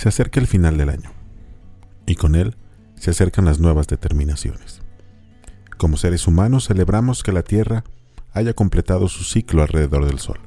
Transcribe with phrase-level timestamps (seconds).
[0.00, 1.10] Se acerca el final del año
[2.06, 2.56] y con él
[2.96, 4.80] se acercan las nuevas determinaciones.
[5.76, 7.84] Como seres humanos celebramos que la Tierra
[8.32, 10.40] haya completado su ciclo alrededor del Sol.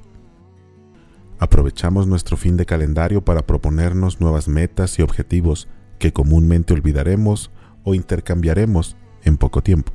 [1.37, 5.67] Aprovechamos nuestro fin de calendario para proponernos nuevas metas y objetivos
[5.99, 7.51] que comúnmente olvidaremos
[7.83, 9.93] o intercambiaremos en poco tiempo.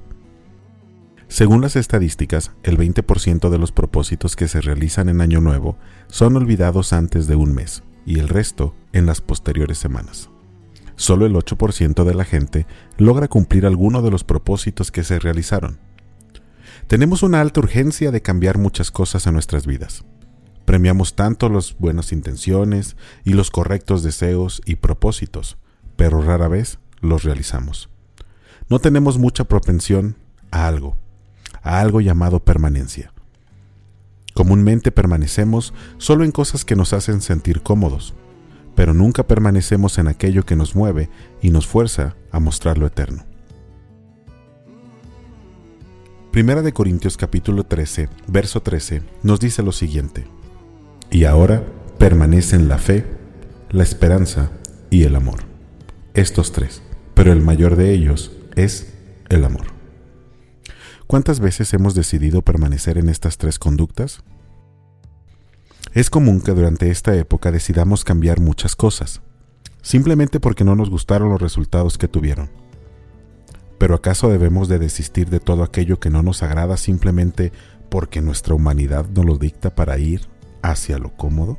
[1.27, 6.37] Según las estadísticas, el 20% de los propósitos que se realizan en Año Nuevo son
[6.37, 10.31] olvidados antes de un mes y el resto en las posteriores semanas.
[10.97, 15.79] Solo el 8% de la gente logra cumplir alguno de los propósitos que se realizaron.
[16.87, 20.07] Tenemos una alta urgencia de cambiar muchas cosas en nuestras vidas.
[20.65, 25.59] Premiamos tanto las buenas intenciones y los correctos deseos y propósitos,
[25.97, 27.91] pero rara vez los realizamos.
[28.71, 30.17] No tenemos mucha propensión
[30.51, 30.97] a algo,
[31.63, 33.13] a algo llamado permanencia.
[34.39, 38.15] Comúnmente permanecemos solo en cosas que nos hacen sentir cómodos,
[38.77, 41.11] pero nunca permanecemos en aquello que nos mueve
[41.43, 43.25] y nos fuerza a mostrar lo eterno.
[46.31, 50.25] Primera de Corintios capítulo 13, verso 13 nos dice lo siguiente:
[51.11, 51.65] Y ahora
[51.99, 53.07] permanecen la fe,
[53.71, 54.53] la esperanza
[54.89, 55.41] y el amor.
[56.15, 56.81] Estos tres,
[57.13, 58.95] pero el mayor de ellos es
[59.31, 59.78] el amor.
[61.09, 64.23] ¿Cuántas veces hemos decidido permanecer en estas tres conductas?
[65.95, 69.23] Es común que durante esta época decidamos cambiar muchas cosas,
[69.81, 72.51] simplemente porque no nos gustaron los resultados que tuvieron.
[73.79, 77.53] Pero ¿acaso debemos de desistir de todo aquello que no nos agrada simplemente
[77.89, 80.29] porque nuestra humanidad nos lo dicta para ir
[80.61, 81.57] hacia lo cómodo?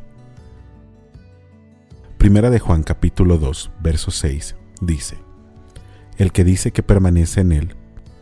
[2.19, 5.17] Primera de Juan capítulo 2, verso 6 dice,
[6.19, 7.75] El que dice que permanece en él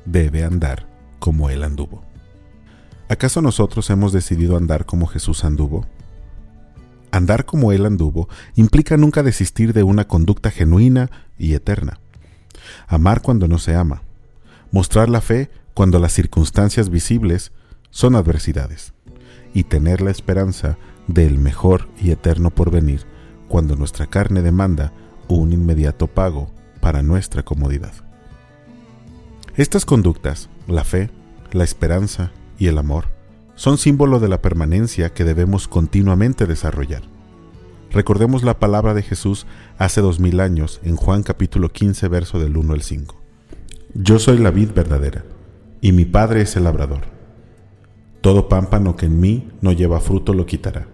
[0.05, 2.03] debe andar como Él anduvo.
[3.09, 5.85] ¿Acaso nosotros hemos decidido andar como Jesús anduvo?
[7.11, 11.99] Andar como Él anduvo implica nunca desistir de una conducta genuina y eterna.
[12.87, 14.01] Amar cuando no se ama.
[14.71, 17.51] Mostrar la fe cuando las circunstancias visibles
[17.89, 18.93] son adversidades.
[19.53, 20.77] Y tener la esperanza
[21.07, 23.05] del mejor y eterno porvenir
[23.47, 24.91] cuando nuestra carne demanda
[25.29, 26.51] un inmediato pago
[26.81, 27.93] para nuestra comodidad.
[29.55, 31.09] Estas conductas, la fe,
[31.51, 33.05] la esperanza y el amor,
[33.55, 37.03] son símbolo de la permanencia que debemos continuamente desarrollar.
[37.91, 42.57] Recordemos la palabra de Jesús hace dos mil años en Juan capítulo 15 verso del
[42.57, 43.15] 1 al 5.
[43.93, 45.23] Yo soy la vid verdadera,
[45.81, 47.01] y mi Padre es el labrador.
[48.21, 50.87] Todo pámpano que en mí no lleva fruto lo quitará,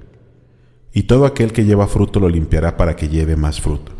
[0.93, 3.91] y todo aquel que lleva fruto lo limpiará para que lleve más fruto.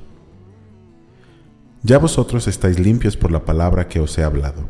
[1.81, 4.69] Ya vosotros estáis limpios por la palabra que os he hablado.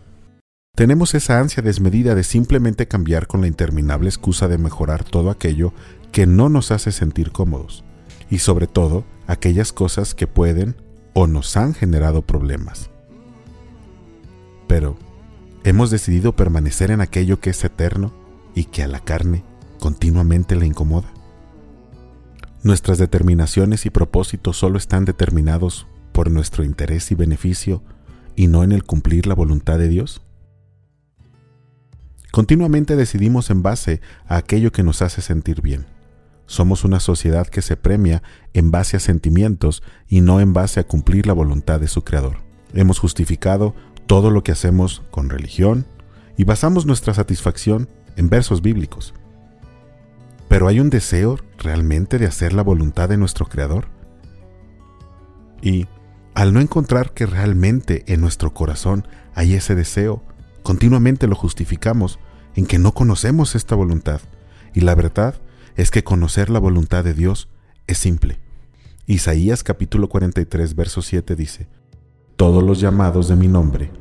[0.81, 5.75] Tenemos esa ansia desmedida de simplemente cambiar con la interminable excusa de mejorar todo aquello
[6.11, 7.83] que no nos hace sentir cómodos,
[8.31, 10.75] y sobre todo aquellas cosas que pueden
[11.13, 12.89] o nos han generado problemas.
[14.67, 14.97] Pero,
[15.63, 18.11] ¿hemos decidido permanecer en aquello que es eterno
[18.55, 19.43] y que a la carne
[19.79, 21.13] continuamente le incomoda?
[22.63, 27.83] Nuestras determinaciones y propósitos solo están determinados por nuestro interés y beneficio
[28.35, 30.23] y no en el cumplir la voluntad de Dios.
[32.31, 35.85] Continuamente decidimos en base a aquello que nos hace sentir bien.
[36.45, 40.85] Somos una sociedad que se premia en base a sentimientos y no en base a
[40.85, 42.37] cumplir la voluntad de su Creador.
[42.73, 43.75] Hemos justificado
[44.07, 45.85] todo lo que hacemos con religión
[46.37, 49.13] y basamos nuestra satisfacción en versos bíblicos.
[50.47, 53.87] Pero ¿hay un deseo realmente de hacer la voluntad de nuestro Creador?
[55.61, 55.87] Y
[56.33, 60.23] al no encontrar que realmente en nuestro corazón hay ese deseo,
[60.63, 62.19] Continuamente lo justificamos
[62.55, 64.21] en que no conocemos esta voluntad.
[64.73, 65.35] Y la verdad
[65.75, 67.49] es que conocer la voluntad de Dios
[67.87, 68.39] es simple.
[69.07, 71.67] Isaías capítulo 43 verso 7 dice,
[72.35, 73.91] Todos los llamados de mi nombre,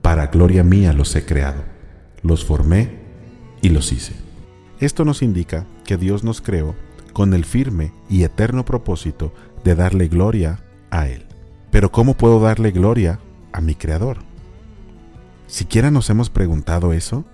[0.00, 1.64] para gloria mía los he creado,
[2.22, 3.00] los formé
[3.60, 4.14] y los hice.
[4.80, 6.74] Esto nos indica que Dios nos creó
[7.12, 9.32] con el firme y eterno propósito
[9.64, 11.26] de darle gloria a Él.
[11.70, 13.18] Pero ¿cómo puedo darle gloria
[13.52, 14.18] a mi Creador?
[15.54, 17.24] ¿Siquiera nos hemos preguntado eso?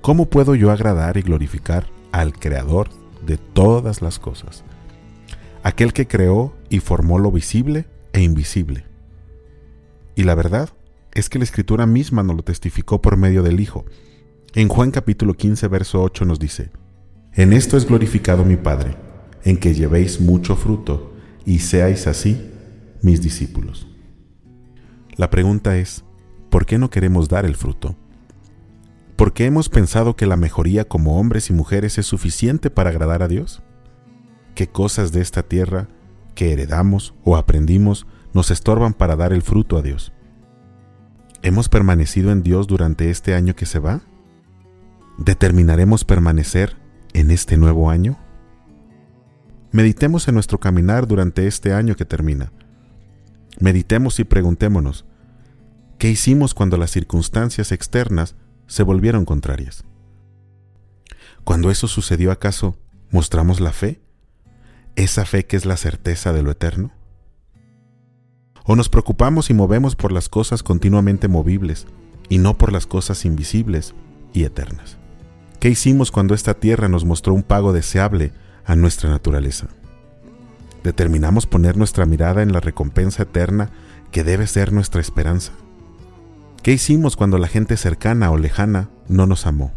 [0.00, 2.88] ¿Cómo puedo yo agradar y glorificar al Creador
[3.26, 4.64] de todas las cosas?
[5.62, 7.84] Aquel que creó y formó lo visible
[8.14, 8.86] e invisible.
[10.14, 10.70] Y la verdad
[11.12, 13.84] es que la Escritura misma nos lo testificó por medio del Hijo.
[14.54, 16.70] En Juan capítulo 15, verso 8 nos dice,
[17.34, 18.96] En esto es glorificado mi Padre,
[19.44, 21.12] en que llevéis mucho fruto
[21.44, 22.50] y seáis así
[23.02, 23.86] mis discípulos.
[25.18, 26.02] La pregunta es,
[26.56, 27.96] ¿por qué no queremos dar el fruto?
[29.14, 33.22] ¿Por qué hemos pensado que la mejoría como hombres y mujeres es suficiente para agradar
[33.22, 33.62] a Dios?
[34.54, 35.88] ¿Qué cosas de esta tierra
[36.34, 40.14] que heredamos o aprendimos nos estorban para dar el fruto a Dios?
[41.42, 44.00] ¿Hemos permanecido en Dios durante este año que se va?
[45.18, 46.74] ¿Determinaremos permanecer
[47.12, 48.18] en este nuevo año?
[49.72, 52.50] Meditemos en nuestro caminar durante este año que termina.
[53.60, 55.04] Meditemos y preguntémonos,
[55.98, 58.34] ¿qué hicimos cuando las circunstancias externas
[58.66, 59.84] se volvieron contrarias?
[61.44, 62.76] Cuando eso sucedió, ¿acaso
[63.10, 64.00] mostramos la fe?
[64.96, 66.92] ¿Esa fe que es la certeza de lo eterno?
[68.64, 71.86] ¿O nos preocupamos y movemos por las cosas continuamente movibles
[72.28, 73.94] y no por las cosas invisibles
[74.32, 74.96] y eternas?
[75.60, 78.32] ¿Qué hicimos cuando esta tierra nos mostró un pago deseable
[78.66, 79.68] a nuestra naturaleza.
[80.82, 83.70] Determinamos poner nuestra mirada en la recompensa eterna
[84.10, 85.52] que debe ser nuestra esperanza.
[86.66, 89.72] ¿Qué hicimos cuando la gente cercana o lejana no nos amó?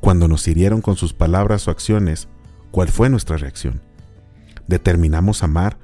[0.00, 2.28] Cuando nos hirieron con sus palabras o acciones,
[2.70, 3.80] ¿cuál fue nuestra reacción?
[4.66, 5.78] ¿Determinamos amar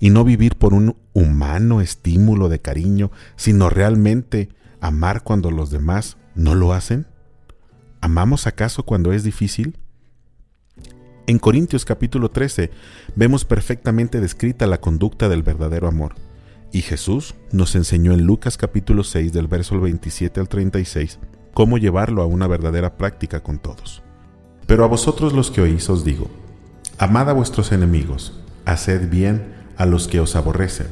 [0.00, 4.48] y no vivir por un humano estímulo de cariño, sino realmente
[4.80, 7.06] amar cuando los demás no lo hacen?
[8.00, 9.76] ¿Amamos acaso cuando es difícil?
[11.26, 12.70] En Corintios capítulo 13
[13.14, 16.14] vemos perfectamente descrita la conducta del verdadero amor.
[16.74, 21.18] Y Jesús nos enseñó en Lucas capítulo 6 del verso 27 al 36
[21.52, 24.02] cómo llevarlo a una verdadera práctica con todos.
[24.66, 26.30] Pero a vosotros los que oís os digo,
[26.96, 30.86] amad a vuestros enemigos, haced bien a los que os aborrecen,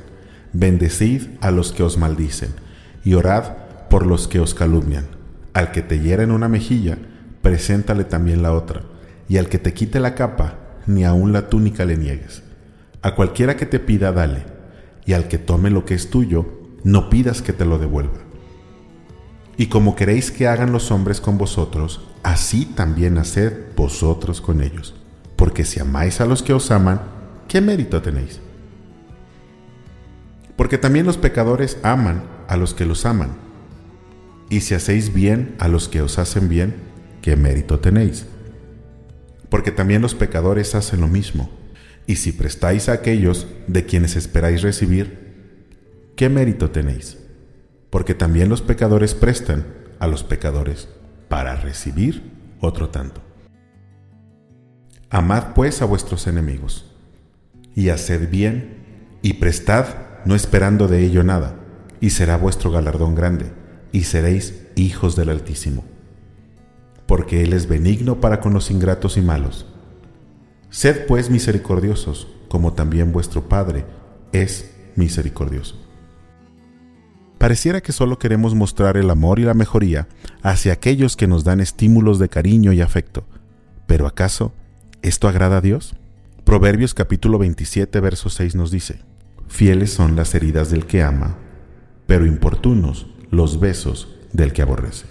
[0.53, 2.51] bendecid a los que os maldicen,
[3.03, 3.45] y orad
[3.89, 5.07] por los que os calumnian.
[5.55, 6.99] Al que te hiera en una mejilla,
[7.41, 8.83] preséntale también la otra
[9.31, 12.43] y al que te quite la capa, ni aun la túnica le niegues.
[13.01, 14.60] A cualquiera que te pida, dale,
[15.11, 16.47] y al que tome lo que es tuyo,
[16.85, 18.21] no pidas que te lo devuelva.
[19.57, 24.95] Y como queréis que hagan los hombres con vosotros, así también haced vosotros con ellos.
[25.35, 27.01] Porque si amáis a los que os aman,
[27.49, 28.39] ¿qué mérito tenéis?
[30.55, 33.31] Porque también los pecadores aman a los que los aman.
[34.49, 36.77] Y si hacéis bien a los que os hacen bien,
[37.21, 38.27] ¿qué mérito tenéis?
[39.51, 41.51] porque también los pecadores hacen lo mismo.
[42.11, 47.19] Y si prestáis a aquellos de quienes esperáis recibir, ¿qué mérito tenéis?
[47.89, 49.65] Porque también los pecadores prestan
[50.01, 50.89] a los pecadores
[51.29, 53.21] para recibir otro tanto.
[55.09, 56.93] Amad pues a vuestros enemigos,
[57.77, 59.87] y haced bien, y prestad,
[60.25, 61.61] no esperando de ello nada,
[62.01, 63.53] y será vuestro galardón grande,
[63.93, 65.85] y seréis hijos del Altísimo
[67.07, 69.67] porque Él es benigno para con los ingratos y malos.
[70.71, 73.85] Sed pues misericordiosos, como también vuestro Padre
[74.33, 75.77] es misericordioso.
[77.39, 80.07] Pareciera que solo queremos mostrar el amor y la mejoría
[80.43, 83.25] hacia aquellos que nos dan estímulos de cariño y afecto.
[83.87, 84.53] Pero ¿acaso
[85.03, 85.97] esto agrada a Dios?
[86.45, 89.01] Proverbios capítulo 27, verso 6 nos dice,
[89.49, 91.39] Fieles son las heridas del que ama,
[92.07, 95.07] pero importunos los besos del que aborrece.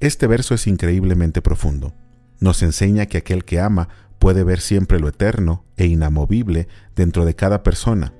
[0.00, 1.92] Este verso es increíblemente profundo.
[2.40, 7.34] Nos enseña que aquel que ama puede ver siempre lo eterno e inamovible dentro de
[7.34, 8.12] cada persona,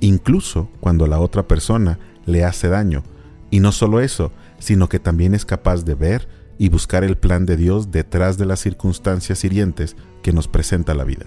[0.00, 3.02] incluso cuando la otra persona le hace daño.
[3.50, 6.28] Y no solo eso, sino que también es capaz de ver
[6.58, 11.04] y buscar el plan de Dios detrás de las circunstancias hirientes que nos presenta la
[11.04, 11.26] vida.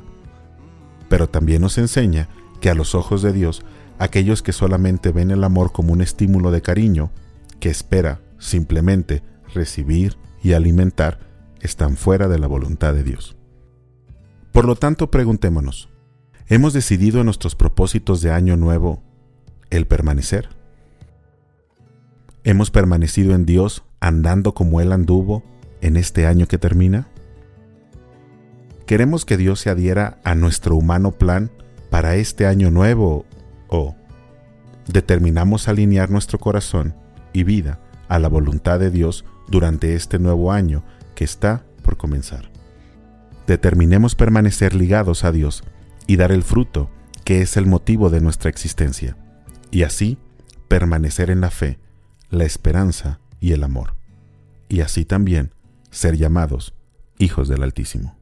[1.10, 2.29] Pero también nos enseña
[2.62, 3.63] que a los ojos de Dios,
[4.00, 7.12] aquellos que solamente ven el amor como un estímulo de cariño,
[7.60, 11.20] que espera simplemente recibir y alimentar
[11.62, 13.35] están fuera de la voluntad de Dios.
[14.56, 15.90] Por lo tanto, preguntémonos,
[16.48, 19.04] ¿hemos decidido en nuestros propósitos de año nuevo
[19.70, 20.48] el permanecer?
[22.46, 25.44] ¿Hemos permanecido en Dios andando como Él anduvo
[25.82, 27.10] en este año que termina?
[28.86, 31.52] ¿Queremos que Dios se adhiera a nuestro humano plan
[31.90, 33.26] para este año nuevo
[33.68, 33.98] o
[34.88, 36.96] determinamos alinear nuestro corazón
[37.34, 42.56] y vida a la voluntad de Dios durante este nuevo año que está por comenzar.
[43.48, 45.64] Determinemos permanecer ligados a Dios
[46.08, 46.90] y dar el fruto
[47.24, 49.18] que es el motivo de nuestra existencia,
[49.72, 50.18] y así
[50.68, 51.80] permanecer en la fe,
[52.30, 53.96] la esperanza y el amor,
[54.70, 55.52] y así también
[55.90, 56.75] ser llamados
[57.18, 58.16] hijos del Altísimo.